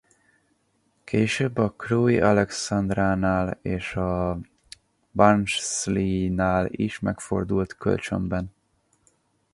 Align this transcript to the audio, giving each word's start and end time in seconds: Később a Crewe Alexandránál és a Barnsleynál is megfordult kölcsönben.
Később 1.03 1.57
a 1.57 1.73
Crewe 1.75 2.27
Alexandránál 2.27 3.59
és 3.61 3.95
a 3.95 4.39
Barnsleynál 5.11 6.65
is 6.69 6.99
megfordult 6.99 7.75
kölcsönben. 7.75 8.51